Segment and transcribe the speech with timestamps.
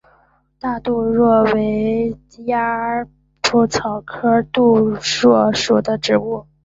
[0.59, 2.17] 大杜若为
[2.47, 3.05] 鸭
[3.43, 6.47] 跖草科杜若属的植物。